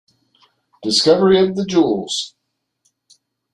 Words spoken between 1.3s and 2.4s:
of the jewels!